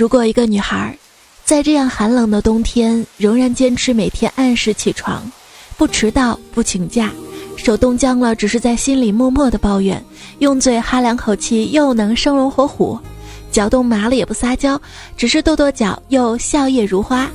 [0.00, 0.96] 如果一个女孩，
[1.44, 5.30] 在这样寒冷的冬天，仍然坚持每天按时起床，
[5.76, 7.12] 不迟到，不请假，
[7.54, 10.02] 手冻僵了，只是在心里默默的抱怨，
[10.38, 12.98] 用嘴哈两口气，又能生龙活虎，
[13.52, 14.80] 脚冻麻了也不撒娇，
[15.18, 17.30] 只是跺跺脚，又笑靥如花。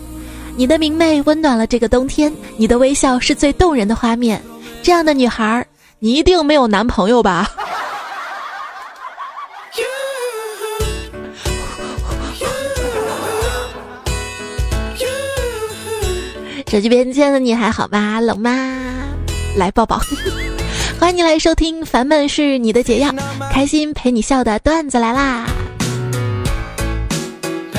[0.55, 4.41] 你的明媚温暖了这个冬天，你的微笑是最动人的画面。
[4.81, 5.63] 这样的女孩，
[5.99, 7.47] 你一定没有男朋友吧？
[16.75, 18.19] 手机边亲的你还好吗？
[18.19, 18.51] 冷吗？
[19.55, 19.97] 来抱抱！
[20.99, 23.09] 欢迎你来收听《烦闷是你的解药》，
[23.49, 25.45] 开心陪你笑的段子来啦！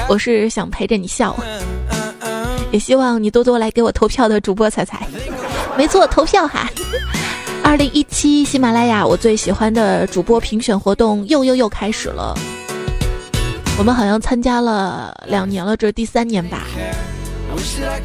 [0.09, 1.37] 我是想陪着你笑，
[2.73, 5.07] 也希望你多多来给我投票的主播彩彩。
[5.77, 6.67] 没错，投票哈！
[7.63, 12.35] 二零一七喜马拉雅我最喜欢的主播评选活动又又又开始了，
[13.79, 16.63] 我们好像参加了两年了，这是第三年吧？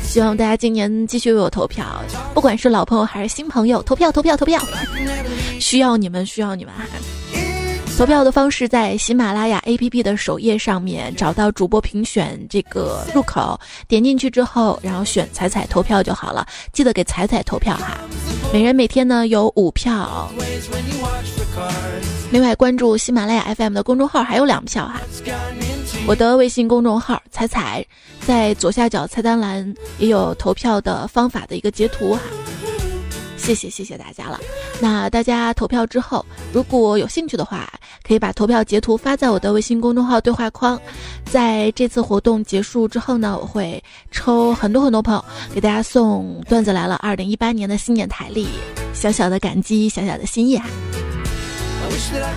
[0.02, 1.86] 希望大家今年继续为我投票，
[2.34, 4.62] 不管是老朋友还是新朋友，投票投票投票，
[5.60, 6.74] 需要你们，需要你们！
[8.02, 18.00] 投票的方式在喜马拉雅 APP 的首页上面找到主播评选这个入口，点进去之后，然后选彩彩投票就好了，记得给彩彩投票哈。
[18.52, 20.32] 每人每天呢有五票，
[22.32, 25.00] 另外关注喜马拉雅 FM 的公众号还有两票哈。
[26.08, 27.86] 我的微信公众号彩彩，
[28.26, 32.22] 在左下角菜单栏也有投票的方法的一个截图哈。
[33.42, 34.40] 谢谢谢谢大家了。
[34.80, 37.68] 那大家投票之后，如果有兴趣的话，
[38.08, 40.80] 可以把投票截图发在我的微信公众号对话框。
[41.26, 48.48] 在这次活动结束之后呢，我会抽很多很多朋友给大家送段子来了二零一八年的新年台历，
[48.94, 50.66] 小小的感激，小小的心意啊！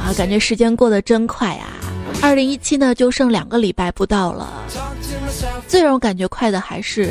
[0.05, 1.69] 啊，感觉时间过得真快啊！
[2.23, 4.53] 二零一七呢，就剩两个礼拜不到了。
[5.69, 7.11] 最让我感觉快的还是。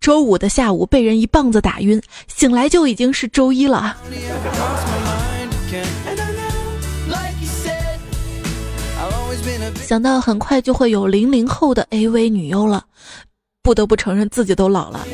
[0.00, 3.94] 周五的下午被人一棒子打晕，醒来就已经是周一了。
[9.82, 12.82] 想到很快就会有零零后的 AV 女优了，
[13.62, 15.06] 不得不承认自己都老了。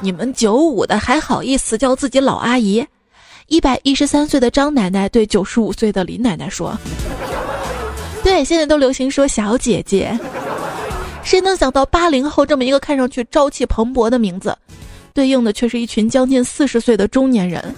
[0.00, 2.84] 你们九五的还好意思叫自己老阿姨？
[3.46, 6.76] 一百一十三岁的张奶奶对九十五岁的李奶奶说
[8.24, 10.18] ：“对，现在都流行说小姐姐。”
[11.24, 14.56] 谁能想到八零后这么一个看上去朝气蓬勃的名字，
[15.12, 17.74] 对应的却是一群将近四十岁的中年人。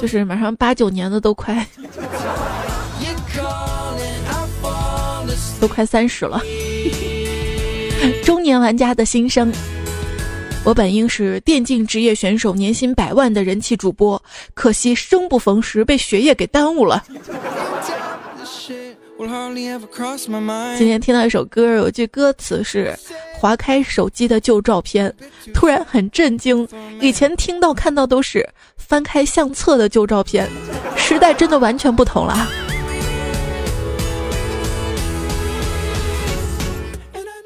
[0.00, 1.66] 就是马上八九年的都快，
[5.60, 6.40] 都快三十了，
[8.22, 9.52] 中年玩家的心声。
[10.64, 14.20] 我本应是电竞职业选手，年薪百万的人气主播，
[14.54, 17.04] 可惜生不逢时，被学业给耽误了。
[20.78, 22.98] 今天听到一首歌，有句歌词是：
[23.34, 25.14] 划开手机的旧照片，
[25.52, 26.66] 突然很震惊。
[26.98, 28.48] 以前听到看到都是
[28.78, 30.48] 翻开相册的旧照片，
[30.96, 32.48] 时代真的完全不同了。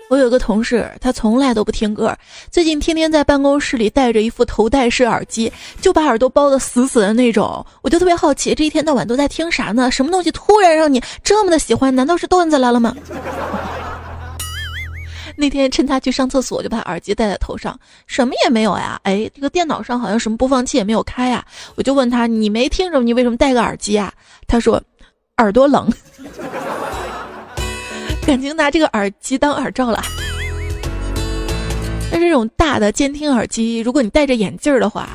[0.09, 2.17] 我有个同事，他从来都不听歌，
[2.51, 5.53] 最近天天在办公室里戴着一副头戴式耳机，
[5.83, 7.65] 就把耳朵包得死死的那种。
[7.83, 9.91] 我就特别好奇，这一天到晚都在听啥呢？
[9.91, 11.95] 什么东西突然让你这么的喜欢？
[11.95, 12.97] 难道是段子来了吗？
[15.37, 18.99] 那天趁他去上厕所，就把耳机戴在头上，什么也没有呀。
[19.03, 21.45] 哎，这个电脑上好像什么播放器也没有开呀。
[21.77, 22.99] 我就问他，你没听着？
[23.01, 24.11] 你为什么戴个耳机啊？
[24.47, 24.83] 他说，
[25.37, 25.87] 耳朵冷。
[28.29, 30.03] 感情拿这个耳机当耳罩了，
[32.13, 35.09] 但这种大的监听耳机，如果你戴着眼镜的话，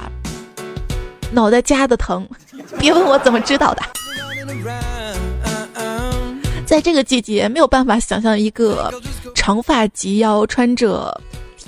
[1.32, 2.28] 脑袋夹的疼。
[2.80, 3.84] 别问我怎么知道的。
[6.66, 8.92] 在这个季节，没有办法想象一个
[9.36, 11.16] 长发及腰、穿着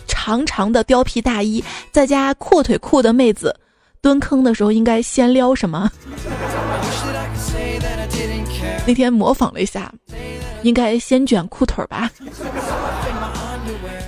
[0.07, 3.55] 长长的貂皮大衣、再加阔腿裤的妹子
[4.01, 5.91] 蹲坑的时候应该先撩什么。
[8.87, 9.93] 那天模仿了一下。
[10.65, 12.09] 应该先卷裤腿吧。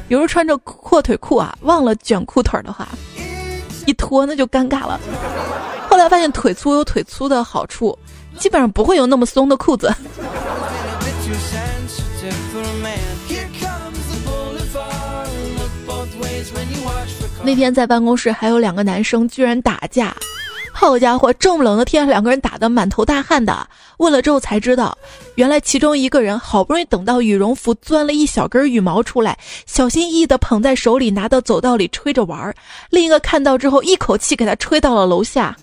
[0.10, 2.88] 有时候穿着阔腿裤啊，忘了卷裤腿的话，
[3.86, 5.00] 一脱那就尴尬了。
[5.88, 7.96] 后来发现腿粗有腿粗的好处，
[8.40, 9.94] 基本上不会有那么松的裤子。
[17.44, 20.16] 那天在办公室还有两个男生居然打架。
[20.80, 23.68] 好家伙，这么冷的天，两个人打得满头大汗的。
[23.98, 24.96] 问了之后才知道，
[25.34, 29.36] 原来其中一个人好不容易等到羽绒服钻了一小根羽毛出来，
[29.66, 32.54] 小心翼翼地捧在手里，拿到走道里吹着玩儿；
[32.92, 35.58] 另一个看到之后，一口气给他吹到了楼下。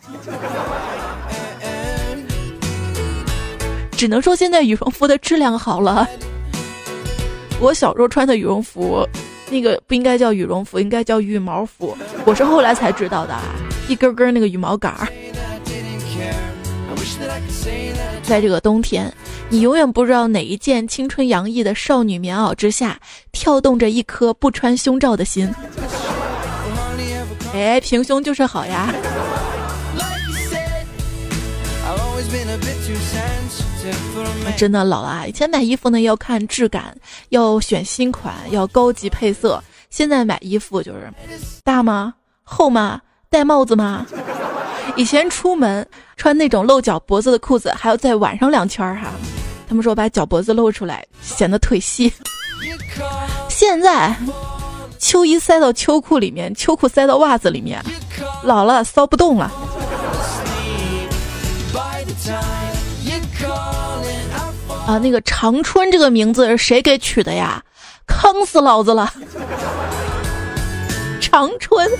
[3.96, 6.08] 只能说现在羽绒服的质量好了。
[7.60, 9.08] 我小时候穿的羽绒服，
[9.50, 11.96] 那个不应该叫羽绒服，应该叫羽毛服。
[12.24, 13.38] 我是后来才知道的，
[13.88, 15.06] 一根根那个羽毛杆儿。
[18.22, 19.12] 在这个冬天，
[19.50, 22.98] 你永远不知道哪一件青春洋溢的少女棉袄之下，
[23.32, 25.54] 跳动着一颗不穿胸罩的心。
[27.52, 28.92] 哎，平胸就是好呀。
[29.96, 30.86] Like、said,
[34.56, 35.26] 真的老了啊！
[35.26, 36.96] 以前买衣服呢要看质感，
[37.30, 39.62] 要选新款，要高级配色。
[39.90, 41.12] 现在买衣服就是
[41.62, 42.14] 大吗？
[42.42, 43.00] 厚吗？
[43.28, 44.06] 戴帽子吗？
[44.96, 45.86] 以前出门
[46.16, 49.08] 穿那种露脚脖子的裤子，还要再挽上两圈儿哈。
[49.68, 52.12] 他们说把脚脖子露出来显得腿细。
[53.48, 54.14] 现在
[54.98, 57.82] 秋衣塞到秋裤里面，秋裤塞到袜子里面，
[58.44, 59.50] 老了骚不动了。
[64.86, 67.62] 啊，那个长春这个名字是谁给取的呀？
[68.06, 69.10] 坑死老子了！
[71.20, 71.90] 长春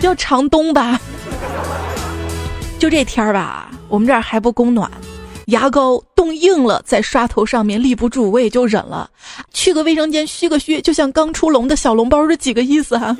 [0.00, 0.98] 叫长东吧？
[2.78, 4.90] 就这天儿吧，我们这儿还不供暖，
[5.48, 9.10] 牙膏冻硬了，在刷头上面立不住，我也就忍了。
[9.52, 13.14] 去个卫生间嘘个嘘，就像刚出笼的小笼包，是几个意思啊？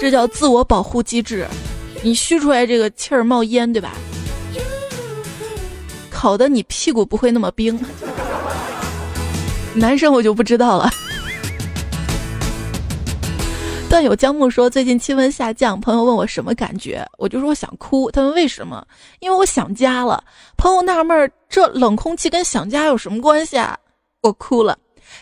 [0.00, 1.44] 这叫自我保护机制。
[2.08, 3.92] 你嘘出来这个气儿冒烟，对吧？
[6.08, 7.78] 烤的你屁股不会那么冰。
[9.74, 10.90] 男生我就不知道了。
[13.90, 18.10] 段友江木说最近气温下降，朋友问我什么感觉，我就说我想哭。
[18.10, 18.82] 他问为什么？
[19.20, 20.24] 因为我想家了。
[20.56, 23.76] 朋友纳闷，这冷空气跟想家有什么关系啊？
[24.22, 24.78] 我哭了。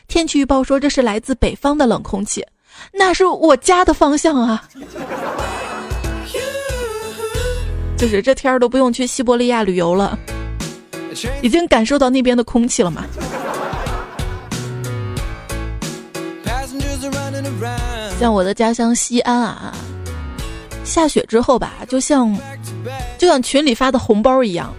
[0.06, 2.46] 天气预报说这是来自北方的冷空气，
[2.92, 4.68] 那是我家的方向啊。
[7.96, 10.18] 就是这天儿都不用去西伯利亚旅游了，
[11.40, 13.04] 已经感受到那边的空气了嘛。
[18.20, 19.74] 像我的家乡西安啊，
[20.84, 22.36] 下雪之后吧，就像
[23.18, 24.72] 就像群里发的红包一样，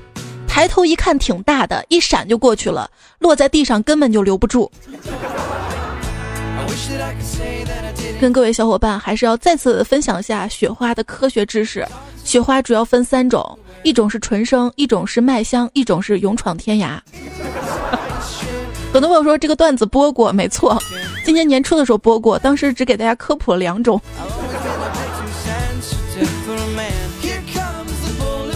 [0.47, 2.89] 抬头一看挺大的，一闪就过去了，
[3.19, 4.71] 落在地上根本就留不住。
[8.19, 11.85] 跟各位小伙伴还是要再次分享一下雪花的科学知识。
[12.27, 16.99] 雪花主要分三种，一种是纯生，一种是麦香，一种是勇闯天涯。
[18.91, 20.77] 很多朋友说这个段子播过，没错，
[21.23, 24.01] 今年年初的时候播过，当时只给大家科普了两种。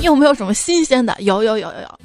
[0.01, 1.15] 你有没有什么新鲜的？
[1.19, 1.99] 有有有有有。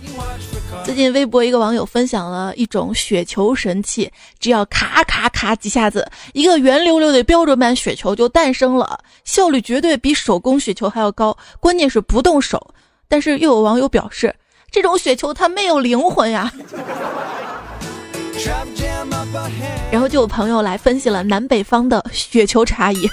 [0.85, 11.35] 最近微博一个网友分享了一种雪球神器，只要咔咔咔几下子，一个圆溜溜的标准版雪球就诞生了，效率绝对比手工雪球还要高。
[11.59, 12.75] 关键是不动手。
[13.09, 14.35] 但是又有网友表示，
[14.71, 16.53] 这种雪球它没有灵魂呀。
[19.91, 23.09] 然后就有朋友来分析了南北方的雪球差异。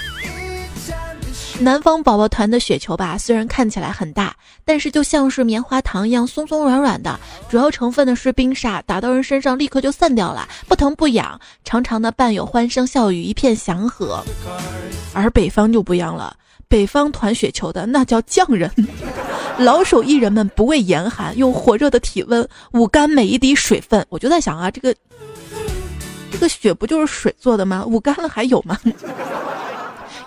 [1.60, 4.36] 南方宝宝团的雪球吧，虽然看起来很大，
[4.66, 7.18] 但是就像是棉花糖一样松松软软的，
[7.48, 14.24] 主要成分呢是冰沙，打到人身上立刻就散掉了，不疼不痒，常常呢伴有欢声笑语，一片祥和。
[15.14, 16.36] 而北方就不一样了，
[16.68, 18.70] 北方团雪球的那叫匠人，
[19.58, 24.06] 老手艺人们不畏严寒，用火热的体温捂干每一滴水分。
[24.10, 24.94] 我就在想啊，这个
[26.32, 27.86] 这个雪不就是水做的吗？
[27.86, 28.78] 捂干了还有吗？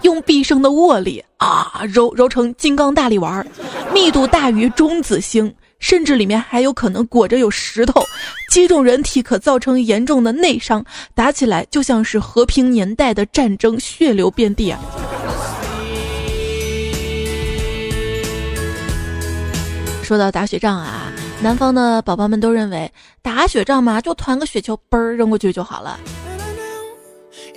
[0.02, 3.46] 用毕生的握力啊，揉揉成金刚大力丸，
[3.92, 8.02] 密度大于中子星，甚至里面还有可能裹着有石头，
[8.50, 10.84] 击中人体可造成严重的内伤，
[11.14, 14.78] 打起来就像是和平年代的战争，血流遍地啊！
[20.02, 21.12] 说到打雪仗啊，
[21.42, 22.90] 南方的宝宝们都认为
[23.22, 25.98] 打雪仗嘛，就团个雪球，嘣儿扔过去就好了。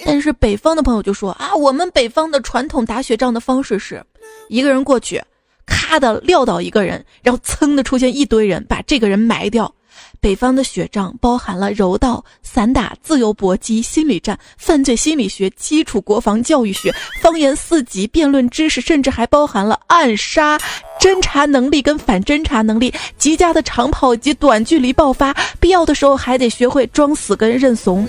[0.05, 4.03] 但是北方的朋友就说啊，我们北方的传统打雪仗的方式是，
[4.47, 5.21] 一个人过去，
[5.65, 9.73] 咔的撂倒一个人，然后噌的出现一堆人把这个人埋掉。
[10.21, 20.57] 北方的雪仗包含了柔道、散打、自由搏击、心理战、犯罪心理学、基础国防教育学、方言四级、辩论知识，甚至还包含了暗杀、
[20.99, 28.07] 侦查能力跟反侦查能力、极佳的长跑及短距离爆发，必要的时候还得学会装死跟认怂。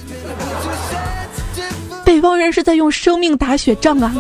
[2.05, 4.13] 北方人是在用生命打雪仗啊！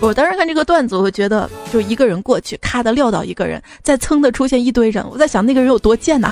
[0.00, 5.04] 我当时看这个段子，我觉得就一个人过去，咔的撂倒一个人，再噌的出现一堆人。
[5.10, 6.30] 我在想那个人有多贱呐？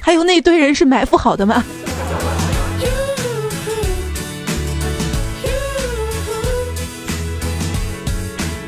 [0.00, 1.62] 还有那堆人是埋伏好的吗？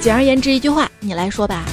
[0.00, 1.64] 简而言之一句话，你来说吧。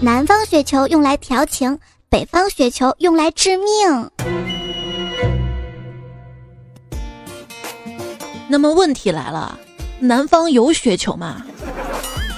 [0.00, 4.31] 南方雪球用来调情，北方雪球用来致命。
[8.52, 9.58] 那么问题来了，
[9.98, 11.42] 南方有雪球吗？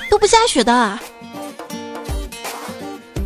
[0.08, 0.96] 都不下雪的。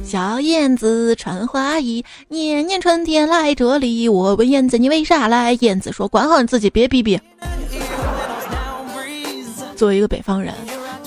[0.03, 4.09] 小燕子穿花衣，年年春天来这里。
[4.09, 5.53] 我问燕子你为啥来？
[5.61, 7.21] 燕子说管好你自己，别逼逼。
[9.77, 10.55] 作为一个北方人。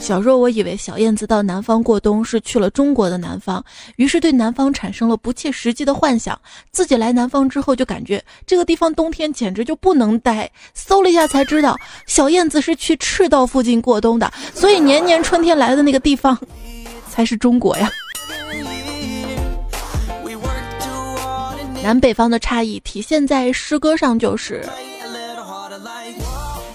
[0.02, 3.64] 小时候，我以为小燕子到南方过冬是去了中国的南方，
[3.98, 6.38] 于是对南方产生了不切实际的幻想。
[6.72, 10.52] 自己来南方之后，就感觉这个地方冬天简直就不能待。
[10.74, 11.78] 搜了一下才知道，
[12.08, 16.38] 小燕子是去赤道附近过冬的，所以年年春天来的那个地方，
[17.08, 17.90] 才是中国呀。
[21.84, 24.68] 南北方的差异体现在诗歌上，就是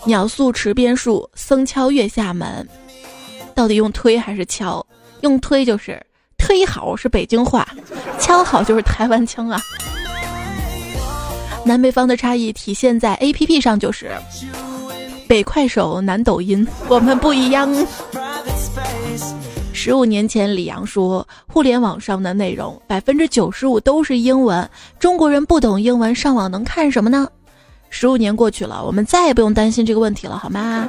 [0.04, 2.66] 鸟宿池边树，僧敲月下门。
[3.56, 4.84] 到底用推还是敲？
[5.22, 6.00] 用推就是
[6.36, 7.66] 推好是北京话，
[8.20, 9.58] 敲好就是台湾腔啊。
[11.64, 14.12] 南北方的差异体现在 A P P 上，就是
[15.26, 17.74] 北快手南抖音，我们不一样。
[19.72, 27.26] 十五年前，李阳说，互联网上的内容百分之九十五都是英文，中国人不懂英文，上网能看什么呢？
[27.88, 30.86] 十五年过去了，我们再也不用担心这个问题了，好吗？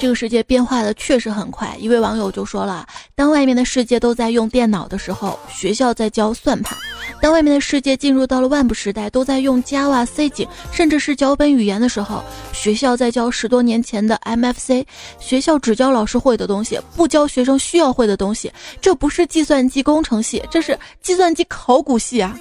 [0.00, 6.74] 这个世界变化的确实很快，一位网友就说了：“当外面的世界都在用电脑的时候，学校在教算盘；
[7.20, 14.86] 当外面的世界进入到了万 b 时代，都在用 Java、C 井，甚至是脚本语言的时候，学校在教十多年前的 MFC。
[15.18, 18.50] 学校只教老师会的东西，不教学生需要会的东西。
[18.80, 22.34] 这不是计算机工程系，这是计算机考古系啊！”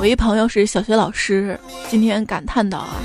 [0.00, 3.00] 我一朋友是小学老师，今天感叹到啊，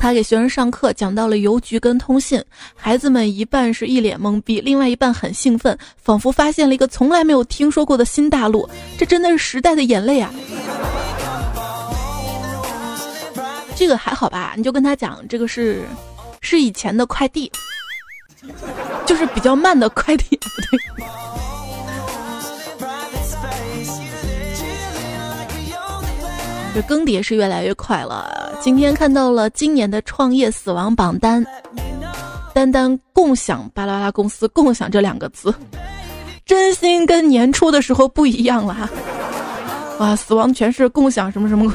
[0.00, 2.42] 他给学生上课讲到了邮局跟通信，
[2.74, 8.66] 孩子们一半是一脸懵逼，另外一半很兴奋，仿佛发现了一个从来没有听说过的新大陆。
[8.98, 10.32] 这真的是时代的眼泪啊！
[13.76, 14.54] 这个还好吧？
[14.56, 15.84] 你就跟他讲，这个是
[16.40, 17.52] 是以前的快递，
[19.04, 20.80] 就是比较慢的快递，不对。
[26.74, 28.52] 这更迭是越来越快了。
[28.60, 31.44] 今天看到了今年的创业死亡榜单，
[32.54, 35.52] 单单共享巴拉巴拉公司“共享”这两个字，
[36.46, 38.88] 真心跟年初的时候不一样了哈。
[39.98, 41.72] 哇，死亡全是共享什么什么。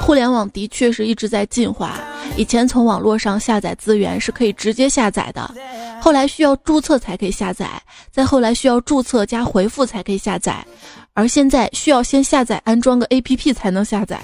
[0.00, 1.98] 互联网的确是一直在进化，
[2.36, 5.54] 以前从网络上下载资源是可以直接下载的，
[6.00, 7.70] 后来需要注册才可以下载，
[8.10, 10.66] 再后来需要注册加回复才可以下载。
[11.14, 14.20] 而现在需要先下载安装个 A P P 才能下载，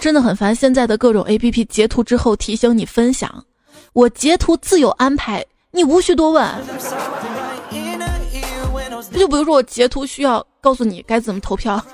[0.00, 0.54] 真的很烦。
[0.54, 3.44] 现在的各种 A P P 截图之后提醒你分享，
[3.92, 6.48] 我截图自有安排，你无需多问。
[9.12, 11.84] 就比如说我截图需要告诉你该怎么投票。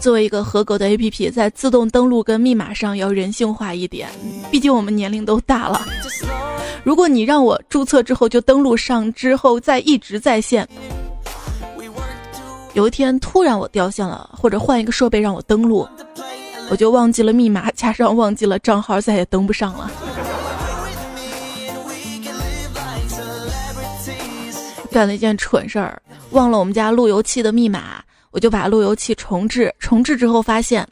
[0.00, 4.08] 作为一个合格的 APP，在自动登录跟密码上要人性化一点，
[4.52, 5.84] 毕竟我们年龄都大了。
[6.84, 10.68] 如果你让我注册之后就登录上之后再一直在线，
[12.74, 15.88] 有一天突然我掉线了，或者换一个设备让我登录，
[16.70, 19.90] 我就忘记了密码，加上忘记了账号，再也登不上了。
[24.96, 26.00] 干了一件蠢事儿，
[26.30, 28.02] 忘了我们家路由器的密码。
[28.30, 30.88] 我就把路由器重置，重置之后发现，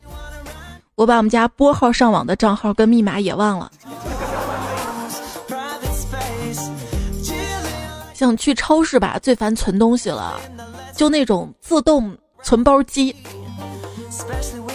[0.94, 3.72] 我把我们家拨号上网的账号跟密码也忘了。
[8.12, 10.38] 想去超市吧，最烦存东西了，
[10.94, 13.16] 就那种自动存包机，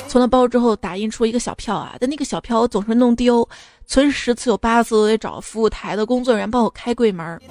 [0.07, 3.47] 存了包之后打印出一个小票啊，但那个小票我总是弄丢，
[3.89, 7.41] 存十次有八次都得找服务台的工作人员帮我开柜门。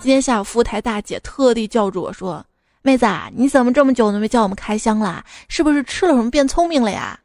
[0.00, 2.42] 今天下午服务台大姐特地叫住我说。
[2.80, 5.22] 妹子，啊你怎么这么久都没叫我们开箱啦？
[5.46, 7.20] 是不是吃了什么变聪明了呀？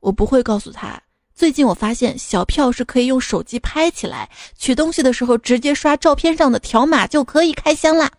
[0.00, 1.00] 我不会告诉她。
[1.36, 8.10] 最近我发现小票是可以用手机拍起来，取东西的时候直接刷照片上的条码就可以开箱啦。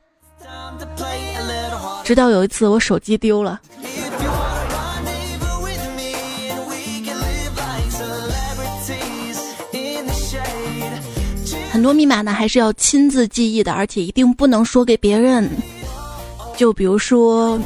[2.05, 3.59] 直到有一次我手机丢了，
[11.71, 15.49] 很多密码呢还是要亲自记忆的，而且一定不能说给别人。
[16.57, 17.57] 就比如说，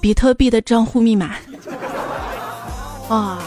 [0.00, 1.36] 比特币的账户密码。
[3.08, 3.38] 啊！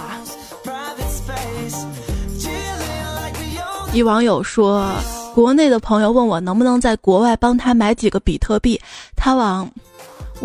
[3.94, 4.89] 一网友说，
[5.34, 8.80] 国内的朋友问我能不能在国外帮他买几个比特币，
[9.15, 9.70] 他往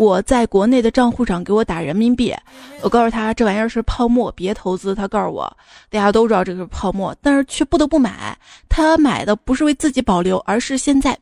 [0.01, 2.33] 我在国内的账户上给我打人民币。
[2.81, 4.95] 我告诉他这玩意儿是泡沫，别投资。
[4.95, 5.57] 他告诉我，
[5.91, 8.35] 大家都知道这个是泡沫，但是却不得不买。
[8.67, 11.15] 他买的不是为自己保留，而是现在。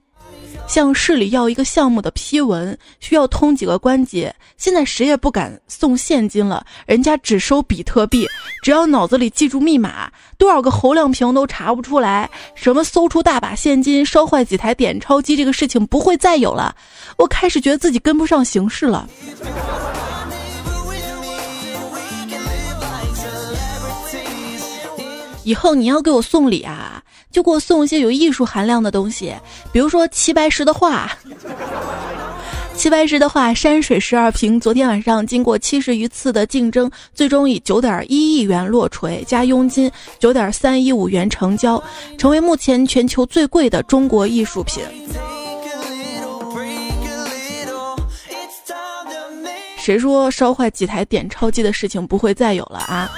[0.70, 4.34] 向市里要一个项目的批文，需要通几个关节。
[4.56, 8.28] 现在谁也不敢送现金了，人家只收比特币。
[8.62, 12.30] 只要脑子里记住密码，多少个侯亮平都查不出来。
[12.54, 16.76] 什么搜出大把现金，烧坏几台点钞机，这个事情不会再有了。
[17.18, 19.10] 我开始觉得自己跟不上形势了。
[25.44, 26.99] 以后你要给我送礼啊！
[27.32, 29.34] 就给我送一些有艺术含量的东西，
[29.72, 31.12] 比如说齐白石的画。
[32.76, 41.84] 齐白石的画《山水十二平》，昨天晚上经过七十余次的竞争，最终以九点一亿元落锤，加佣金九点三一五元成交，
[42.18, 44.82] 成为目前全球最贵的中国艺术品。
[49.78, 53.12] 谁说烧坏几台点钞机的事情不会再有了啊？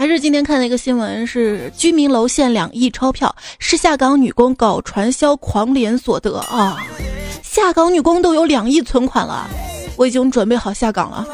[0.00, 6.82] 还是今天看的一个新闻，是居民楼现两亿钞票，是下岗女工搞传销狂敛所得啊！
[7.42, 9.46] 下岗女工都有两亿存款了，
[9.96, 11.26] 我已经准备好下岗了。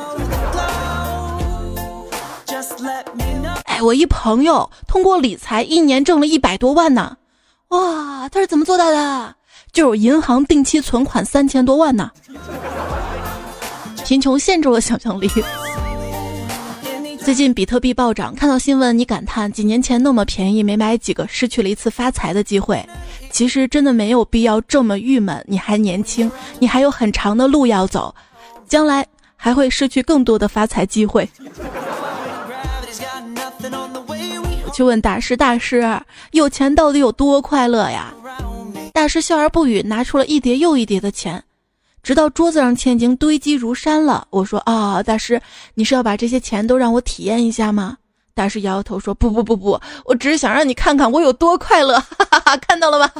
[3.67, 7.17] 哎，我一朋友通过理财一年挣了一百多万呢，
[7.69, 9.33] 哇，他是怎么做到的？
[9.73, 12.11] 就是银行定期存款三千多万呢。
[14.05, 15.31] 贫穷限制了想象力。
[17.27, 22.89] 最近比特币暴涨，看到新闻你感叹几年前那么便宜没买几个，失去了一次发财的机会。
[23.33, 26.31] 其实真的没有必要这么郁闷，你还年轻，
[26.61, 28.15] 你还有很长的路要走，
[28.69, 29.05] 将来
[29.35, 31.29] 还会失去更多的发财机会。
[34.65, 35.85] 我去问大师，大师
[36.31, 38.15] 有钱到底有多快乐呀？
[38.93, 41.43] 大师笑而不语，拿出了一叠又一叠的钱。
[42.07, 45.43] 直到桌子上钱已经堆积如山了，我说啊，大师，
[45.75, 47.97] 你是要把这些钱都让我体验一下吗？
[48.33, 53.13] 大师摇摇头说不不不不，我只是想让你看看我有多快乐，哈哈哈，看到了吧？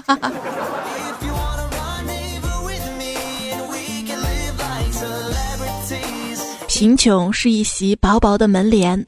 [6.69, 9.05] 贫穷是一袭薄薄的门帘，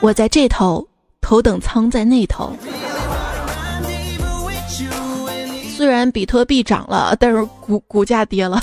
[0.00, 0.88] 我在这头，
[1.20, 2.56] 头等舱在那头。
[5.76, 8.58] 虽然比特币涨了，但是股股价跌了。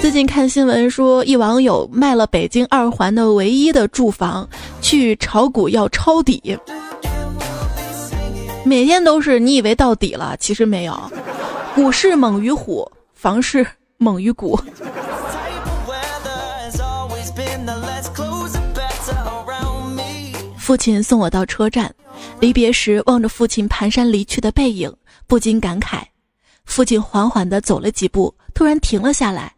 [0.00, 4.48] 最近看新闻说，一网友卖了北京二环的唯一的住房，
[4.80, 6.56] 去炒股要抄底。
[8.64, 10.98] 每天都是你以为到底了，其实没有。
[11.74, 14.58] 股市猛于虎，房市猛于股。
[20.56, 21.94] 父亲送我到车站，
[22.40, 24.92] 离别时望着父亲蹒跚离去的背影，
[25.26, 26.02] 不禁感慨。
[26.68, 29.50] 父亲缓缓地走了几步，突然停了下来。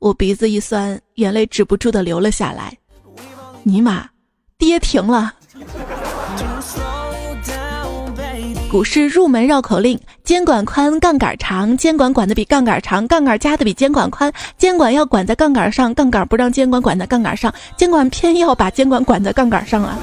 [0.00, 2.76] 我鼻子一酸，眼泪止不住的流了下来。
[3.62, 4.06] 尼玛，
[4.58, 5.32] 跌停了！
[8.70, 19.96] 股市入门绕口令：监管宽，杠杆长，监管管的比杠杆长，杠杆加的比监管宽，监管要管在杠杆上，杠杆不让监管管在杠杆上，监管偏要把监管管在杠杆上啊！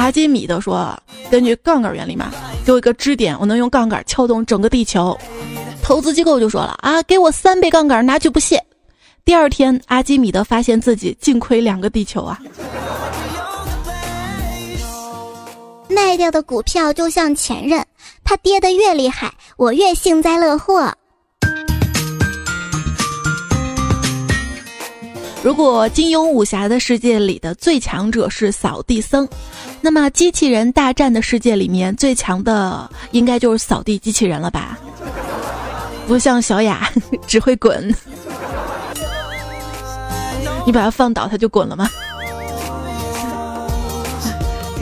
[0.00, 0.98] 阿基米德说
[1.30, 2.32] ：“根据杠杆原理嘛，
[2.64, 5.16] 给我一个支点，我能用杠杆撬动整个地球。”
[5.84, 8.58] 投资机构就说了啊，给我三倍杠杆，拿去不谢。
[9.26, 12.40] 第二天，阿基米德发现自己净亏两个地球啊！
[15.90, 17.84] 卖掉的股票就像前任，
[18.24, 20.90] 他跌得越厉害，我越幸灾乐祸。
[25.42, 29.26] 如果金庸武侠的世界里的最强者是扫地僧，
[29.80, 34.78] 那么机器人大战的世界里面最强的应该就是扫地机器人了吧？
[36.06, 36.90] 不像小雅，
[37.26, 37.88] 只会滚。
[40.66, 41.88] 你把它放倒，它就滚了吗？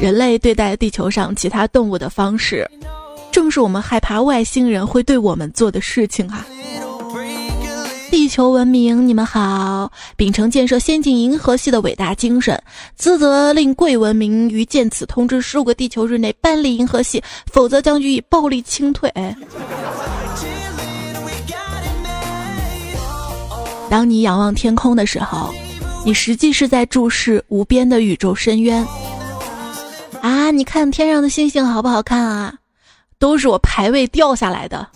[0.01, 2.69] 人类对待地球上其他动物的方式，
[3.31, 6.45] 正是我们害怕外星人会对我们做的事情啊！
[8.19, 9.93] 地球文明，你们好！
[10.17, 12.61] 秉承建设先进银河系的伟大精神，
[12.97, 19.09] 兹责令贵文明于见此通知十五个地球日内搬离银河系，否则将予以暴力清退。
[23.89, 25.55] 当你仰望天空的时候，
[26.05, 28.85] 你实际是在注视无边的宇宙深渊。
[30.21, 32.53] 啊，你看天上的星星好不好看啊？
[33.21, 34.89] 都是我排位掉下来的。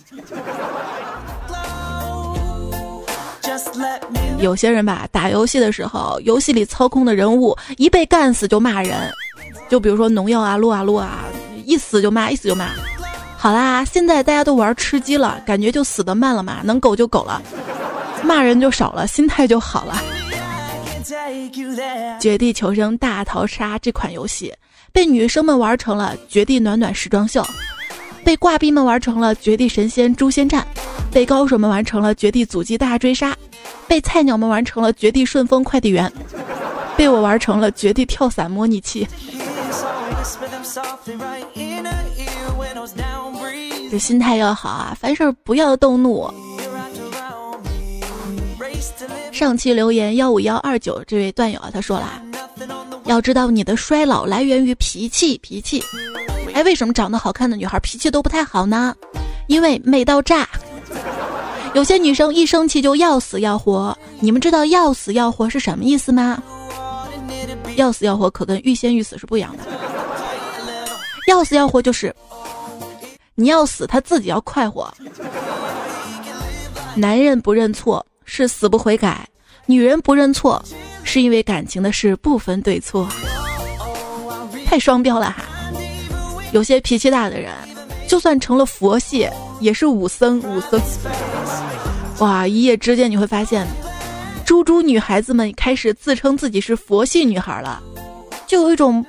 [4.39, 9.11] 有些人吧，打游戏的时候，游戏里操控的人物一被干死就骂人，
[9.69, 11.25] 就比如说农药啊、撸啊撸啊，
[11.65, 12.69] 一死就骂，一死就骂。
[13.37, 17.41] 好啦，现在大家都玩吃鸡了，感觉就死的慢了嘛，能苟就苟了，
[18.23, 20.01] 骂人就少了，心态就好了。
[22.19, 24.53] 绝地求生大逃杀这款游戏
[24.93, 27.45] 被女生们玩成了绝地暖暖时装秀，
[28.23, 30.65] 被挂逼们玩成了绝地神仙诛仙战，
[31.11, 33.35] 被高手们玩成了绝地阻击大追杀。
[33.87, 36.11] 被菜鸟们玩成了绝地顺丰快递员，
[36.97, 39.07] 被我玩成了绝地跳伞模拟器。
[43.91, 46.27] 这心态要好啊，凡事不要动怒。
[49.31, 52.21] 上期留言幺五幺二九这位段友啊，他说了，
[53.05, 55.83] 要知道你的衰老来源于脾气，脾气。
[56.53, 58.95] 哎，为什么长得好看的女孩脾气都不太好呢？
[59.47, 60.47] 因为美到炸。
[61.73, 66.41] 有些女生一生气就要死要活，你们知道要死要活是什么意思吗？
[67.75, 69.63] 要死要活可跟欲仙欲死是不一样的。
[71.27, 72.15] 要死要活就是
[73.33, 74.93] 你要死，他自己要快活。
[76.95, 79.27] 男人不认错是死不悔改，
[79.65, 80.63] 女人不认错
[81.03, 83.07] 是因为感情的事不分对错。
[84.67, 85.43] 太双标了哈！
[86.51, 87.51] 有些脾气大的人，
[88.07, 89.27] 就算成了佛系，
[89.59, 90.79] 也是武僧武僧。
[92.23, 92.47] 哇！
[92.47, 93.67] 一夜之间你会发现，
[94.45, 97.83] 猪猪女孩子们开始自称自己是佛系女孩了，
[98.47, 99.05] 就有一种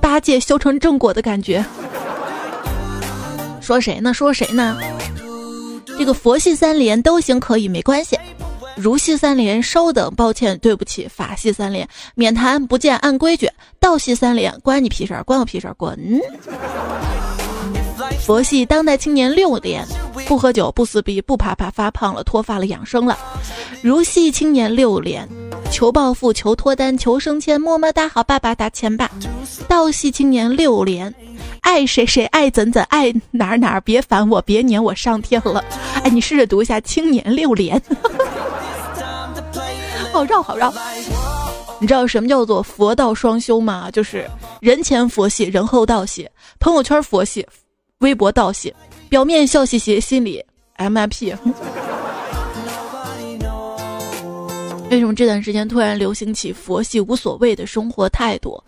[0.00, 1.64] 八戒修成正果的感觉。
[3.60, 4.14] 说谁呢？
[4.14, 4.78] 说谁呢？
[5.98, 8.16] 这个佛系三连都行，可以没关系。
[8.76, 11.08] 儒系三连稍等，抱歉，对不起。
[11.08, 13.50] 法系三连免谈，不见按规矩。
[13.80, 15.98] 道系三连关你屁事儿，关我屁事儿，滚！
[18.24, 19.84] 佛系当代青年六连。
[20.26, 23.18] 不喝酒，不撕逼，不啪啪发胖了，脱发了，养生了。
[23.82, 25.28] 如系青年六连，
[25.70, 29.10] 求暴富，求脱单，求升迁，么么哒，好爸爸打钱吧。
[29.66, 31.12] 道系青年六连，
[31.62, 35.62] 爱谁谁爱怎怎爱哪哪，别烦我，别撵我上天了。
[36.04, 37.82] 哎，你试着读一下青年六连，
[40.12, 40.72] 好绕好绕。
[41.80, 43.90] 你知道什么叫做佛道双修吗？
[43.90, 44.30] 就是
[44.60, 46.28] 人前佛系，人后道系，
[46.60, 47.44] 朋友圈佛系，
[48.02, 48.74] 微博道谢。
[49.08, 50.44] 表面笑嘻嘻，心里
[50.76, 51.34] M I P。
[54.90, 58.62] 为什么这段时间突然流行起佛系无所谓的生活态度？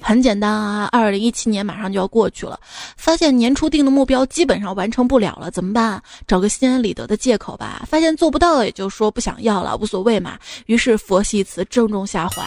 [0.00, 2.58] 很简单啊，二零一七年马上就要过去了，
[2.96, 6.02] 发现年初定的目标基本上完成不了了，怎么办？
[6.26, 7.84] 找个心安理得的借口吧。
[7.88, 10.36] 发现做不到，也就说不想要了，无所谓嘛。
[10.66, 12.42] 于是佛系词正中下怀。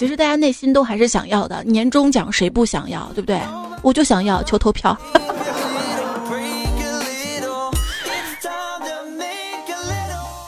[0.00, 3.38] 其实大家内心都还是想要的，年终奖谁不想要，对不对？
[3.82, 4.96] 我就想要求投票。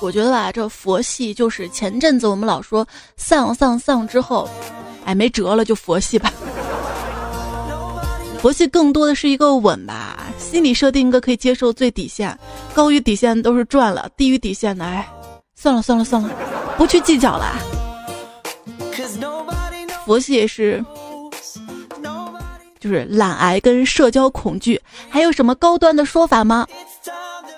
[0.00, 2.88] 我觉得吧，这佛系就是前阵子我们老说
[3.18, 4.48] 丧丧丧之后，
[5.04, 6.32] 哎，没辙了就佛系吧。
[8.40, 12.34] 佛系更多的是一个稳吧，心理设定一个可以接受最底线，
[12.72, 15.06] 高于底线都是赚了，低于底线的，哎，
[15.54, 16.30] 算了算了算了，
[16.78, 17.81] 不去计较了。
[20.04, 20.84] 佛系是。
[22.80, 26.66] 就是懒癌跟社交恐惧，还有什么高端的说法吗？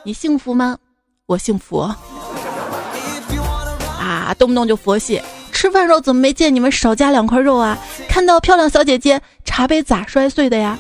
[0.04, 0.76] 你幸福吗？
[1.24, 1.78] 我幸福。
[3.98, 7.78] 啊，动不动就佛系，吃饭时候怎么没见你们少加两块肉啊？
[8.06, 10.76] 看到漂亮小姐姐，茶杯咋摔碎的呀？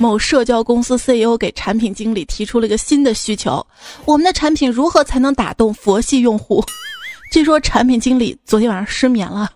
[0.00, 3.64] 某社交公司 CEO 给产品经理提出了一个新的需求：
[4.04, 6.64] 我们的产品如何才能打动佛系用户？
[7.32, 9.50] 据说产品经理昨天晚上失眠了，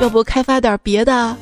[0.00, 1.36] 要不开发点别的？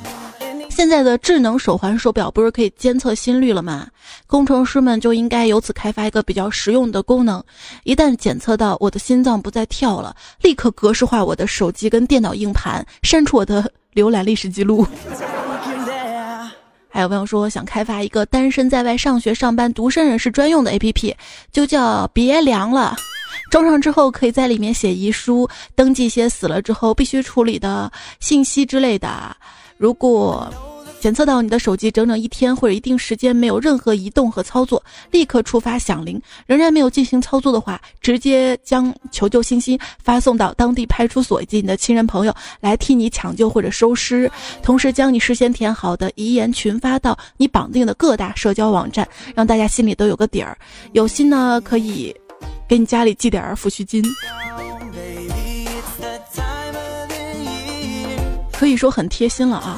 [0.70, 3.88] 现在的智能手环手表不是可以监测心率了吗？
[4.28, 7.42] 工程师们就应该由此开发一个比较实用的功能，
[7.82, 14.86] 一旦检测到我的心脏不再跳了，立刻格式化我的手机跟电脑硬盘，删除我的浏览历史记录。
[16.88, 21.14] 还有朋友说想开发一个单身在外上学、上班、独身人士专用的 APP，
[21.50, 22.96] 就叫别凉了。
[23.50, 29.36] 装上之后，可以在里面写遗书，登记一些死了之后必须处理的信息之类的。
[29.76, 30.52] 如果
[31.00, 36.20] 检测到你的手机整整一天或者一定时间没有任何移动和操作，立刻触发响铃。
[36.46, 44.30] 仍然没有进行操作的话，直接将求救信息发送到当地派出所以及你的亲人朋友来替你抢救或者收尸。
[44.62, 50.58] 同时，将你事先填好的遗言群发到你绑定的各大社交网站，让大家心里都有个底儿。
[50.92, 52.14] 有心呢，可以
[52.68, 54.04] 给你家里寄点抚恤金。
[58.52, 59.76] 可以说很贴心了啊。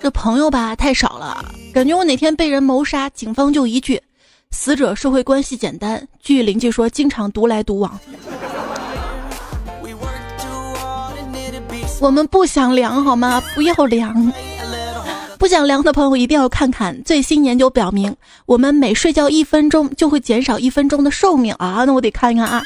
[0.00, 4.00] 这朋友吧太少了，感觉我哪天被人谋杀，警方就一句：
[4.52, 6.06] 死者社会关系简单。
[6.22, 7.98] 据邻居说，经常独来独往。
[12.00, 13.42] 我们不想凉好吗？
[13.54, 14.32] 不要凉。
[15.36, 18.14] 不想凉的朋友一定要看看最新研究表明，
[18.46, 21.84] 我们每睡觉一分钟就会减少一分钟的寿命啊！
[21.84, 22.62] 那我得看一看啊。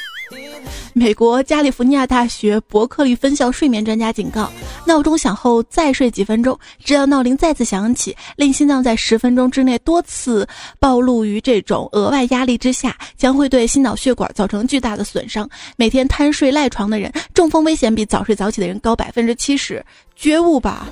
[0.95, 4.51] 美国加利福尼亚大学伯克利分校睡眠专家警告：
[4.85, 10.47] 闹钟响后再睡几分钟，直到闹铃再次响起，令心脏在十分钟之内多次
[10.79, 15.49] 暴露于这种额外压力之下，将会对心脑血管造成巨大的损伤。
[15.77, 19.83] 每天贪睡赖床的人，中风危险比早睡早起的人高百分之七十。
[20.15, 20.87] 觉悟吧，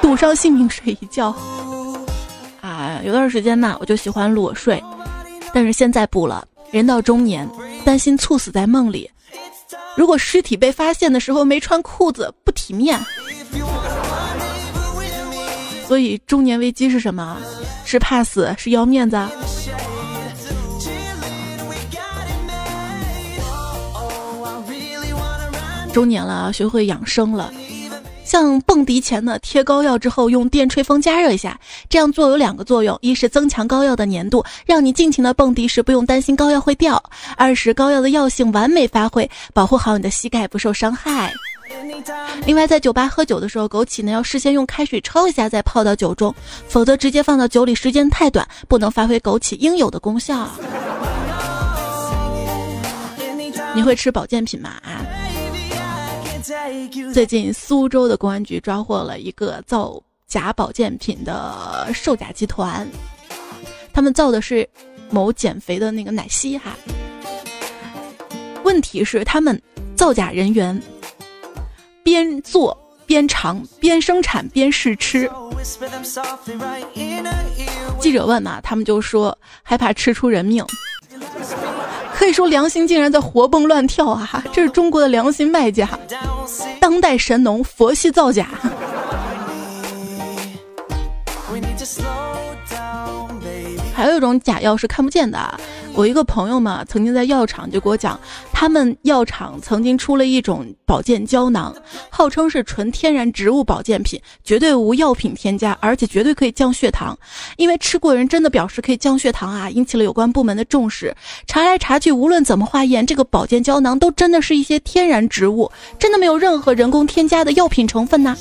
[0.00, 1.34] 赌上性命睡一觉。
[2.60, 4.80] 啊，有段时间呢，我就喜欢裸睡，
[5.52, 6.46] 但是现在不了。
[6.74, 7.48] 人到中年，
[7.84, 9.08] 担心猝死在梦里。
[9.96, 12.98] 如果尸体被发现的时候没穿裤子，不体面。
[15.86, 17.36] 所以中年危机是什么？
[17.84, 19.16] 是怕死，是要面子。
[25.92, 27.52] 中年了，学会养生了。
[28.34, 31.56] 像蹦迪前呢，贴膏药之后用电吹风加热一下，
[31.88, 37.00] 这样做有两个作用：一是增强膏药的粘度，让你尽情的蹦迪时不用担心膏药会掉；
[37.36, 41.32] 二是膏药的药性完美发挥，保护好你的膝盖不受伤害。
[42.44, 46.34] 另外，在酒吧喝酒的时候，枸杞呢要事先用开水焯一下再泡到酒中，
[46.66, 50.50] 否则直接放到酒里时间太短，不能发挥枸杞应有的功效。
[53.76, 54.70] 你会吃保健品吗？
[54.82, 55.06] 啊？
[57.12, 62.86] 最近，苏州的公安局抓获了一个造假保健品的售假集团，
[63.94, 64.68] 他们造的是
[65.08, 66.76] 某减肥的那个奶昔哈。
[68.62, 69.58] 问题是，他们
[69.96, 70.78] 造假人员
[72.02, 72.76] 边做
[73.06, 75.30] 边尝边生产边试吃。
[77.98, 80.62] 记者问嘛，他们就说害怕吃出人命。
[82.14, 84.42] 可以说良心竟然在活蹦乱跳啊！
[84.52, 85.86] 这是中国的良心卖家，
[86.80, 88.48] 当代神农佛系造假。
[93.94, 95.38] 还有一种假药是看不见的。
[95.96, 98.18] 我一个朋友嘛，曾经在药厂就给我讲，
[98.52, 101.72] 他们药厂曾经出了一种保健胶囊，
[102.10, 107.16] 号称是纯天然植物保健品，绝对无药品添加，而且绝对可以降血糖。
[107.56, 111.14] 因为吃过人真的表示可以降血糖啊，引起了有关部门的重视。
[111.46, 118.36] 查来查去，无论怎么化验，这个保健胶囊都真的是一些天然植物，真的没有任何人工添加的药品成分呐。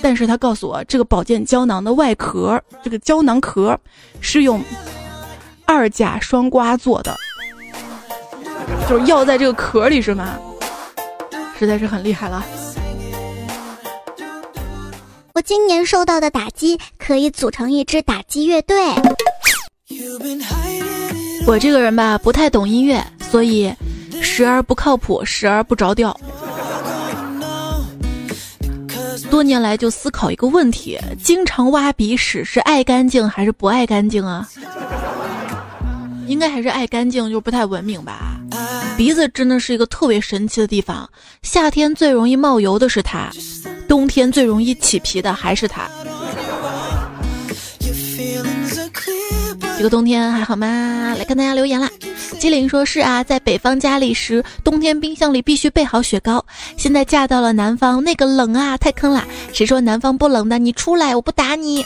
[0.00, 3.78] 但是他告诉我，这个保健胶囊的外壳，这个胶囊壳
[4.20, 4.62] 是用
[5.68, 7.14] 二甲双胍做的，
[8.88, 10.38] 就是药在这个壳里是吗？
[11.58, 12.42] 实在是很厉害了。
[15.34, 18.76] 我今年受到的打击可以组成一支打击乐队。
[21.46, 23.70] 我这个人吧，不太懂音乐，所以
[24.22, 26.18] 时而不靠谱，时而不着调。
[29.30, 34.48] 多年来就思考一个问题：经常挖鼻屎是爱干净还是不爱干净啊？
[36.28, 38.36] 应该还是爱干净，就不太文明吧。
[38.96, 41.08] 鼻子真的是一个特别神奇的地方，
[41.42, 43.30] 夏天最容易冒油的是它，
[43.88, 45.88] 冬天最容易起皮的还是它。
[49.76, 51.14] 这个冬天还好吗？
[51.16, 51.88] 来看大家留言啦。
[52.40, 56.44] 机灵说是啊，在北方家里时，冬天冰箱里必须备好雪糕。
[56.76, 59.24] 现在嫁到了南方，那个冷啊，太坑了。
[59.52, 60.58] 谁说南方不冷的？
[60.58, 61.84] 你出来，我不打你。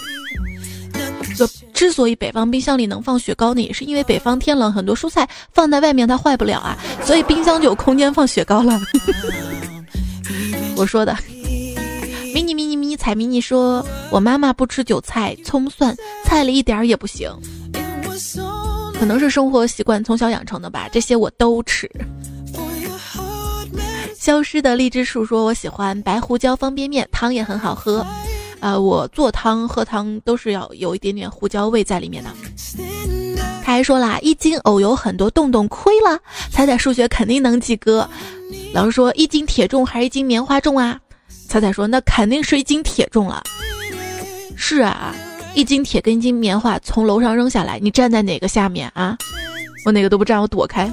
[1.37, 8.81] 就之所以北方冰箱里能放雪糕呢，也是因为北方天冷，很多蔬菜放在外面它坏不了啊，所以冰箱就有空间放雪糕了。
[10.77, 11.17] 我说的。
[12.35, 17.31] 迷你迷你迷你彩迷你说，我妈妈不吃韭菜、葱蒜，菜里一点儿也不行。
[18.99, 21.91] 可能是生活习惯从小养成的吧，这些我都吃。
[24.17, 28.07] 消失的荔枝树说：“我喜欢白胡椒方便面，汤也很好喝。
[28.63, 32.31] 啊，我做汤喝汤都是要有一点点胡椒味在里面的。”
[33.65, 36.19] 他还说啦：“一斤藕有很多洞洞，亏了。
[36.51, 38.09] 彩彩数学肯定能及格，
[38.73, 40.99] 老师说一斤铁重还是一斤棉花重啊？
[41.49, 43.43] 彩彩说那肯定是一斤铁重了。
[44.57, 45.15] 是啊，
[45.55, 49.17] 一斤铁跟一斤棉花从楼上扔下来，你站在哪个下面啊？
[49.85, 50.89] 我哪个都不站，我躲开。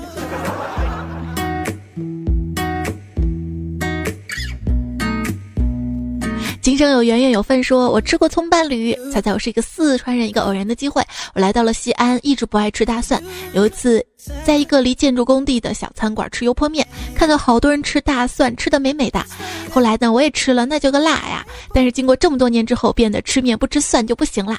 [6.62, 7.64] 今生有缘，愿有份。
[7.64, 10.28] 说我吃过葱伴侣，猜猜我是一个四川人。
[10.28, 11.02] 一个偶然的机会，
[11.34, 13.22] 我来到了西安，一直不爱吃大蒜。
[13.54, 14.06] 有一次，
[14.46, 19.24] 在一个离建筑工地的小餐馆吃油泼面，看到好多人吃大蒜，吃的美美的。
[19.72, 21.46] 后来呢，我也吃了，那叫个辣呀！
[21.74, 24.58] 但是经过这么多年之后，变得吃面不吃蒜就不行了。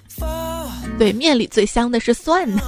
[0.99, 2.63] 对，面里最香的是蒜呢。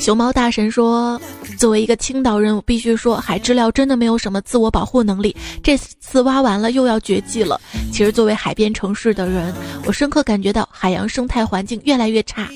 [0.00, 1.20] 熊猫大神说。
[1.56, 5.34] 作为一个青岛人，我必须说，海知了真的没有什么自我保护能力。
[5.60, 7.60] 这次挖完了又要绝迹了。
[7.90, 9.52] 其实，作为海边城市的人，
[9.84, 12.48] 我深刻感觉到海洋生态环境越来越差，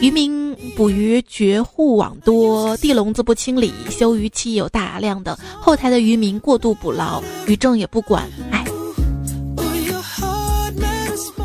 [0.00, 8.26] 渔民捕鱼绝户网多，地笼子不清理，休渔期有大量的后台的渔民过度捕捞，渔政也不管。
[8.50, 8.64] 哎，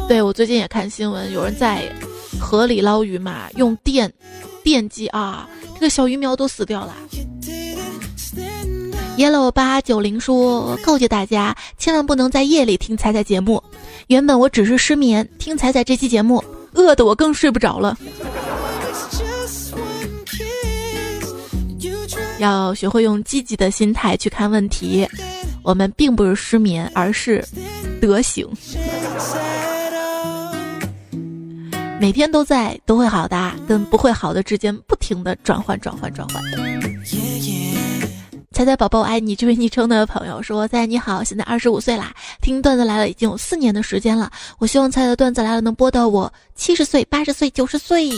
[0.07, 1.91] 对我最近也看新闻，有人在
[2.39, 4.09] 河里捞鱼嘛，用电
[4.65, 5.47] 电击啊。
[5.75, 6.95] 这个小鱼苗都死掉了。
[9.17, 13.63] Yellow 八九零说：“告诫大家，千万不能在夜里听彩彩节目。
[14.07, 17.97] 原本我只是失眠，听彩彩这期节目，饿得我更睡不着了。
[22.39, 25.07] 要学会用积极的心态去看问题。
[25.63, 27.41] 我们并不是失眠，而是
[28.01, 28.45] 德行。”
[32.05, 36.39] 每天都在都会好的，跟不会好的之间不停的转换转换转换。
[38.51, 42.13] 猜猜宝宝爱你这位昵称的朋友说：“猜猜你好，现在二十五岁啦，
[42.43, 44.29] 听段子来了已经有四年的时间了。
[44.59, 48.11] 我希望猜的段子来了能播到我七十岁、八十岁、九十岁。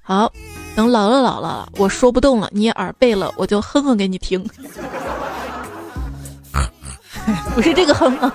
[0.00, 0.32] 好，
[0.74, 4.42] 等老了老了，我说不动了，你耳背了，我就哼哼给你听。
[7.54, 8.34] 不是这个哼啊。”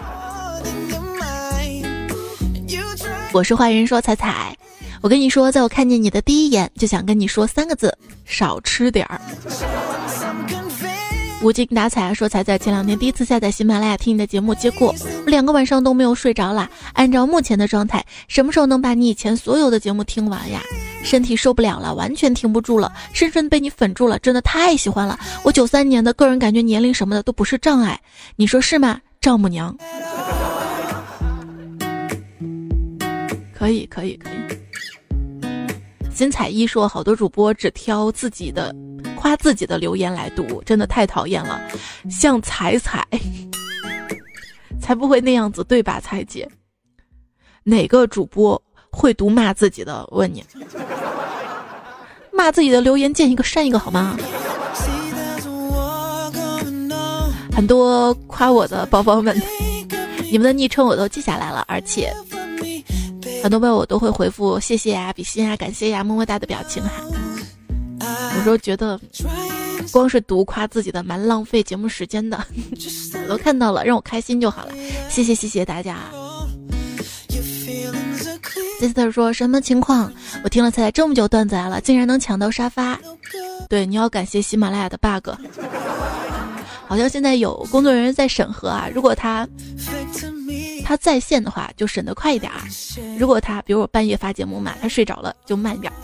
[3.33, 4.55] 我是坏人，说彩彩，
[5.01, 7.91] 我跟你说，在我看见你的第一眼，就想跟你说三个字：
[8.25, 9.19] 少吃点儿。
[11.41, 14.93] 无精打采啊说彩彩，前两天第一次下载喜马拉雅听你的节目，结果
[15.25, 16.69] 两个晚上都没有睡着啦。
[16.93, 20.61] 按照目前的状态，什么时候能把你以前所有的节目听完呀？
[21.03, 25.19] 身体受不了了，完全停不住了，深深被你粉住了，真的太喜欢了。
[25.43, 27.99] 我九三年的个人感觉年龄什么的都不是障碍，
[28.35, 29.75] 你说是吗，丈母娘？
[33.63, 34.33] 可以可以可以。
[36.13, 38.75] 新彩一说，好多主播只挑自己的
[39.15, 41.61] 夸自己的留言来读，真的太讨厌了。
[42.11, 43.07] 像彩彩，
[44.81, 46.45] 才不会那样子，对吧，彩姐？
[47.63, 50.05] 哪个主播会读骂自己的？
[50.11, 50.43] 问你，
[52.33, 54.17] 骂自己的留言见一个删一个好吗？
[57.53, 59.41] 很多夸我的宝宝们，
[60.29, 62.13] 你们的昵称我都记下来了，而且。
[63.43, 66.91] 很多朋友我都会回复谢谢呀、比心呀、感谢呀、么么哒的表情哈。
[68.37, 68.97] 有时候觉得
[69.91, 72.41] 光是读夸自己的蛮浪费节目时间的，
[73.25, 74.71] 我都看到了，让我开心就好了。
[75.09, 75.97] 谢谢谢谢大家。
[78.79, 80.09] 杰斯特说什么情况？
[80.45, 82.97] 我听了才这么久段子来了，竟然能抢到沙发。
[83.67, 85.31] 对，你要感谢喜马拉雅的 bug。
[86.87, 89.45] 好像现在有工作人员在审核啊，如果他。
[90.83, 92.59] 他在线的话就审得快一点儿，
[93.17, 95.95] 如果他比如我半夜发节目嘛，他睡着了就慢一点儿。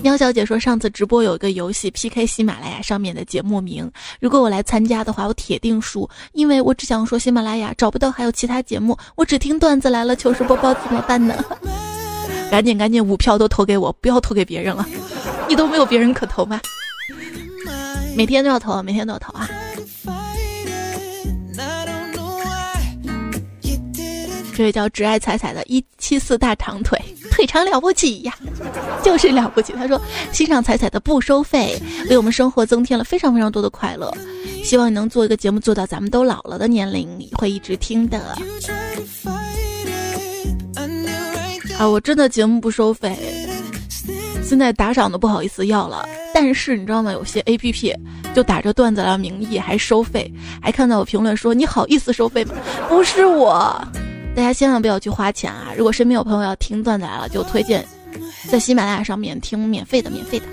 [0.00, 3.90] 喵小姐说上次直播有一个游戏 PK 喜马拉雅上面的节目名，
[4.20, 11.44] 如果我来参加的话，我铁定输，因为我只想说喜马拉雅找不到还有其他节目，我只听段子来了糗事播报怎么办呢？
[12.48, 14.86] 赶紧赶紧五票都投给我，不要投给别人了，
[15.48, 16.60] 你都没有别人可投吗？
[18.16, 19.48] 每天都要投，每天都要投啊！
[24.58, 28.34] 这位叫只爱彩彩的一七四大长腿，腿长了不起呀，
[29.04, 29.72] 就是了不起。
[29.72, 34.12] 他说欣赏彩彩的不收费，为我们生活增添了非常非常多的快乐。
[34.64, 38.18] 希望你能做一个节目，做到咱们都老了的年龄，会一直听的。
[41.78, 43.16] 啊，我真的节目不收费，
[44.42, 46.04] 现在打赏都不好意思要了。
[46.34, 47.12] 但是你知道吗？
[47.12, 47.94] 有些 A P P
[48.34, 50.28] 就打着段子的名义还收费，
[50.60, 52.54] 还看到我评论说你好意思收费吗？
[52.88, 53.80] 不是我。
[54.38, 55.72] 大家千万不要去花钱啊！
[55.76, 57.84] 如果身边有朋友要听段子来了，就推荐
[58.48, 60.46] 在喜马拉雅上面听免费的，免费的。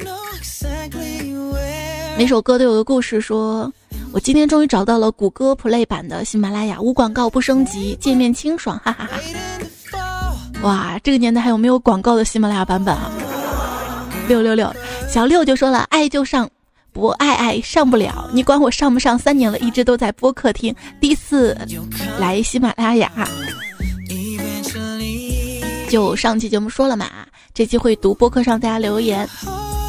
[2.18, 3.72] 每首歌都有个故事，说
[4.12, 9.20] 我今天终于找到了谷歌 Play 版的喜马拉雅，无广告不升级，界面清爽，哈哈哈！
[10.64, 13.12] 哇，这个年代还有没有广告的喜马拉雅版本啊？
[14.28, 14.76] 六六六，
[15.08, 16.50] 小六就说了，爱就上，
[16.92, 18.28] 不爱爱上不了。
[18.34, 19.16] 你管我上不上？
[19.16, 21.56] 三年了，一直都在播客听，第一次
[22.20, 23.12] 来喜马拉雅。
[25.96, 27.10] 就上期节目说了嘛，
[27.54, 29.26] 这期会读播客上大家留言。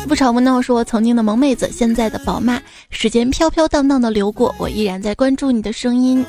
[0.07, 2.63] 不吵不闹，是我曾经的萌妹子，现在的宝妈。
[2.91, 6.25] 时间飘飘荡荡的流过，我依然在关注你的声音。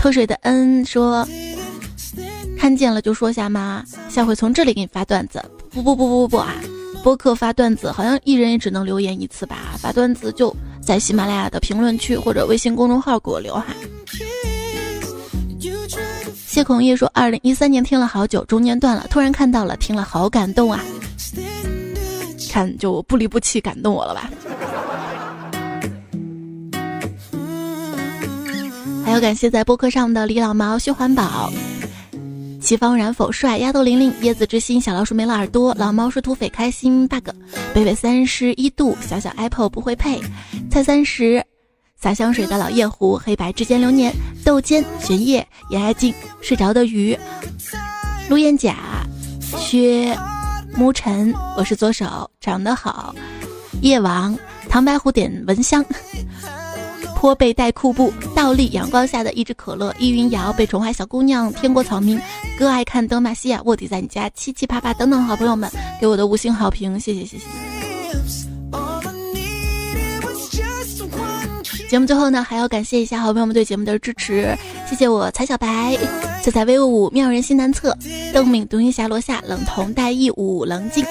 [0.00, 1.24] 脱水的恩说，
[2.58, 5.40] 看见了就说下妈，下回从这里给你发段子。
[5.70, 6.56] 不不不不不啊，
[7.04, 9.76] 播客发段子好像一人也只能留言一次吧？
[9.78, 10.52] 发段子就
[10.84, 13.66] 在喜马拉雅的评论区或者微信公众号给我留哈。
[16.56, 20.82] 谢孔叶说，二零一三年听了好久，中间断了，突然看到了，听了好感动啊。
[22.50, 24.30] 看就不离不弃，感动我了吧？
[29.04, 31.52] 还有感谢在播客上的李老毛、薛环保、
[32.58, 37.28] 齐方然否帅、丫头玲玲、椰子之心、小老鼠没了耳朵、老猫是土匪开心 bug、
[37.74, 40.18] 北纬三十一度、小小 apple 不会配、
[40.70, 41.44] 菜三十、
[42.00, 44.12] 洒香水的老夜壶、黑白之间流年、
[44.44, 47.18] 豆尖、玄叶、严爱静、睡着的鱼、
[48.28, 48.76] 陆燕甲、
[49.40, 50.16] 薛。
[50.76, 53.14] 沐尘，我是左手，长得好。
[53.80, 54.38] 夜王，
[54.68, 55.82] 唐白虎点蚊香。
[57.14, 59.94] 坡背带裤布，倒立阳光下的一只可乐。
[59.98, 62.20] 依云瑶，被宠坏小姑娘，天国草民，
[62.58, 68.45] 哥爱看德玛西亚，卧底在你家，七七八八等等好朋友们给我的五星好评，谢谢谢谢。
[71.88, 74.56] 节目最后呢，还要感谢一下好朋友们对节目的支持，
[74.88, 75.96] 谢谢我彩小白。
[76.42, 77.96] 色彩威武，妙人心难测。
[78.32, 81.04] 邓敏独行侠罗夏，冷瞳带义武，冷镜。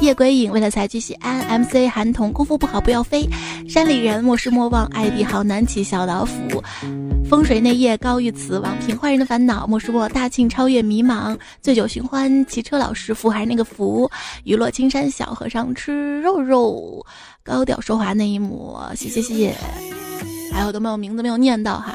[0.00, 1.60] 夜鬼影为了财聚喜安。
[1.60, 3.28] MC 韩童功夫不好不要飞。
[3.68, 6.62] 山里人莫失莫忘，艾迪好难起小老虎。
[7.28, 11.36] 风水内夜高玉慈，王平坏人的烦恼莫失莫大庆超越迷茫。
[11.60, 14.08] 醉酒寻欢，骑车老师傅还是那个福。
[14.44, 17.04] 雨落青山小和尚吃肉肉。
[17.42, 19.54] 高调说话那一幕，谢谢谢谢。
[20.54, 21.92] 还有都没有名字没有念到哈。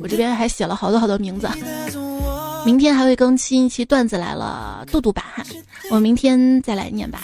[0.00, 1.48] 我这边还写了好多好多名字，
[2.64, 5.44] 明天还会更新一期段子来了，杜杜版哈，
[5.90, 7.22] 我明天再来念吧，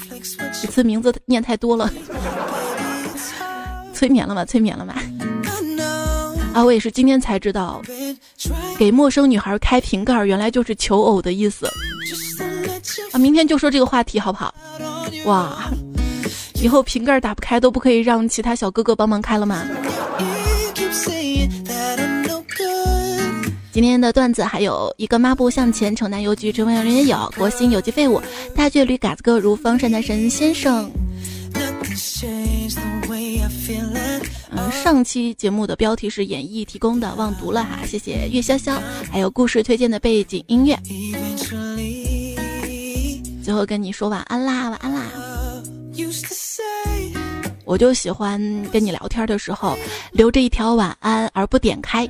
[0.63, 1.91] 这次名字念太多了，
[3.95, 4.45] 催眠了吗？
[4.45, 4.95] 催眠了吗？
[6.55, 7.83] 啊，我也是今天才知道，
[8.79, 11.67] 给陌生女孩开瓶盖原来就是求偶的意思，
[13.13, 14.55] 啊，明天就说这个话题好不好？
[15.25, 15.69] 哇，
[16.55, 19.65] 以后瓶盖打不开都不可以让其他小哥哥帮忙开了吗？
[23.71, 28.21] 今天的段子还有一个抹布向前，城南邮局陈文人也有，国兴有机废物，
[28.55, 30.91] 大倔驴嘎子哥如风山大神先生。
[34.51, 38.81] 嗯，上期节目的标题是演绎提供的，忘读了哈，谢谢月潇潇，
[39.13, 40.77] 还有故事推荐的背景音乐。
[43.45, 45.05] 最后跟你说晚安啦，晚安啦。
[47.69, 48.41] 我就喜欢
[48.73, 49.77] 跟你聊天的时候
[50.11, 52.09] 留着一条晚安而不点开。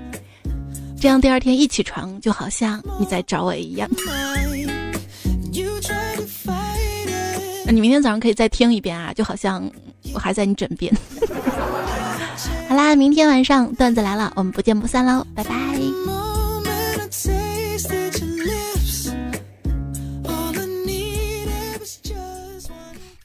[1.00, 3.90] 这样第二天一起床，就好像你在找我一样。
[7.66, 9.68] 那你明天早上可以再听一遍啊，就好像
[10.14, 10.94] 我还在你枕边。
[12.68, 15.52] 好啦，明天晚上段子来了，我们不见不散喽，拜拜。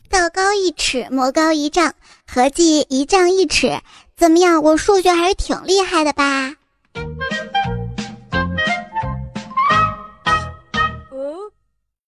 [0.09, 1.93] 道高一尺，魔高一丈，
[2.33, 3.79] 合计一丈一尺
[4.17, 4.63] 怎么样？
[4.63, 6.55] 我数学还是挺厉害的吧？